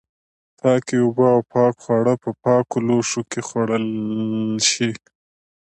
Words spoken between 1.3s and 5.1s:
او پاک خواړه په پاکو لوښو کې وخوړل شي.